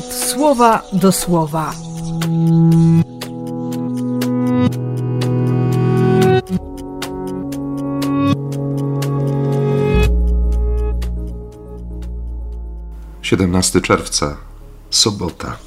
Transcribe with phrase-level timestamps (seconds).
[0.00, 1.74] słowa do słowa.
[13.22, 14.36] Siedemnasty czerwca,
[14.90, 15.58] sobota.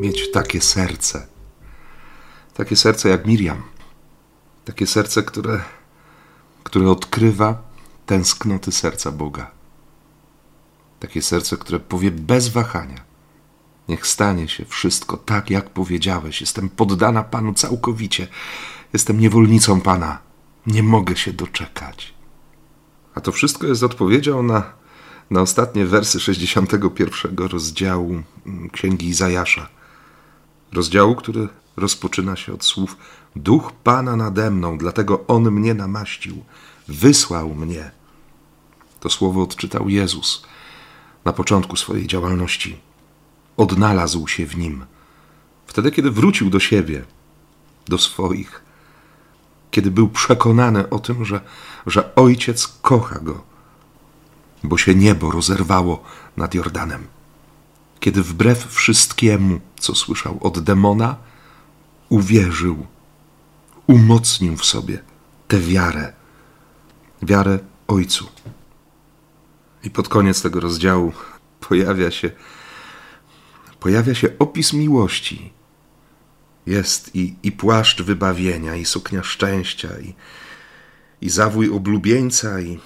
[0.00, 1.26] Mieć takie serce,
[2.54, 3.62] takie serce jak Miriam,
[4.64, 5.60] takie serce, które
[6.68, 7.62] które odkrywa
[8.06, 9.50] tęsknoty serca Boga.
[11.00, 13.04] Takie serce, które powie bez wahania:
[13.88, 16.40] Niech stanie się wszystko tak, jak powiedziałeś.
[16.40, 18.28] Jestem poddana Panu całkowicie.
[18.92, 20.18] Jestem niewolnicą Pana.
[20.66, 22.14] Nie mogę się doczekać.
[23.14, 24.72] A to wszystko jest odpowiedzią na,
[25.30, 29.68] na ostatnie wersy 61 rozdziału mm, Księgi Izajasza.
[30.72, 32.96] Rozdziału, który rozpoczyna się od słów:
[33.42, 36.44] Duch Pana nade mną, dlatego On mnie namaścił,
[36.88, 37.90] wysłał mnie.
[39.00, 40.46] To słowo odczytał Jezus
[41.24, 42.80] na początku swojej działalności.
[43.56, 44.84] Odnalazł się w nim.
[45.66, 47.04] Wtedy, kiedy wrócił do siebie,
[47.88, 48.62] do swoich,
[49.70, 51.40] kiedy był przekonany o tym, że,
[51.86, 53.42] że ojciec kocha go,
[54.64, 56.02] bo się niebo rozerwało
[56.36, 57.06] nad Jordanem.
[58.00, 61.16] Kiedy wbrew wszystkiemu, co słyszał od demona,
[62.08, 62.86] uwierzył,
[63.88, 64.98] umocnił w sobie
[65.48, 66.12] tę wiarę,
[67.22, 67.58] wiarę
[67.88, 68.28] Ojcu.
[69.84, 71.12] I pod koniec tego rozdziału
[71.60, 72.30] pojawia się,
[73.80, 75.52] pojawia się opis miłości.
[76.66, 80.14] Jest i, i płaszcz wybawienia, i suknia szczęścia, i,
[81.20, 82.78] i zawój oblubieńca, i,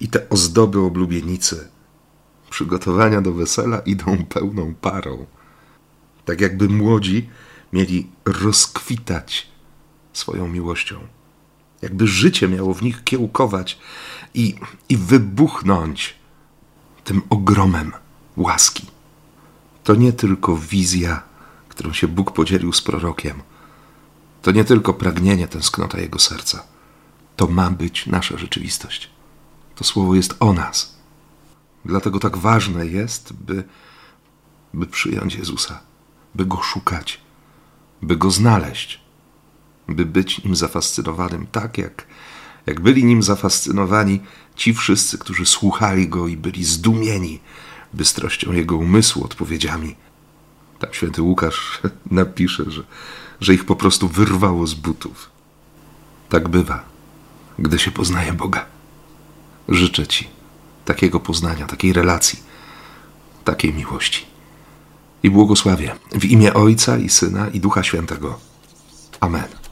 [0.00, 1.68] i te ozdoby oblubienicy.
[2.50, 5.26] Przygotowania do wesela idą pełną parą.
[6.24, 7.28] Tak jakby młodzi
[7.72, 9.55] mieli rozkwitać
[10.18, 10.96] swoją miłością.
[11.82, 13.78] Jakby życie miało w nich kiełkować
[14.34, 14.54] i,
[14.88, 16.14] i wybuchnąć
[17.04, 17.92] tym ogromem
[18.36, 18.86] łaski.
[19.84, 21.22] To nie tylko wizja,
[21.68, 23.42] którą się Bóg podzielił z prorokiem.
[24.42, 26.62] To nie tylko pragnienie, tęsknota jego serca.
[27.36, 29.10] To ma być nasza rzeczywistość.
[29.74, 30.96] To słowo jest o nas.
[31.84, 33.64] Dlatego tak ważne jest, by,
[34.74, 35.80] by przyjąć Jezusa,
[36.34, 37.20] by go szukać,
[38.02, 39.05] by go znaleźć,
[39.88, 42.06] by być nim zafascynowanym, tak jak,
[42.66, 44.20] jak byli nim zafascynowani
[44.56, 47.40] ci wszyscy, którzy słuchali go i byli zdumieni
[47.92, 49.96] bystrością jego umysłu, odpowiedziami.
[50.78, 51.80] Tam święty Łukasz
[52.10, 52.82] napisze, że,
[53.40, 55.30] że ich po prostu wyrwało z butów.
[56.28, 56.84] Tak bywa,
[57.58, 58.66] gdy się poznaje Boga.
[59.68, 60.28] Życzę Ci
[60.84, 62.38] takiego poznania, takiej relacji,
[63.44, 64.26] takiej miłości
[65.22, 68.38] i błogosławię w imię Ojca i Syna i Ducha Świętego.
[69.20, 69.65] Amen.